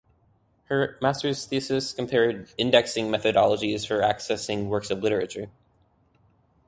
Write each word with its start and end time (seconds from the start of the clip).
Her 0.65 0.97
Master's 0.99 1.45
thesis 1.45 1.93
compared 1.93 2.49
indexing 2.57 3.09
methodologies 3.11 3.85
for 3.87 3.99
accessing 4.01 4.65
works 4.67 4.89
of 4.89 5.03
literature. 5.03 5.51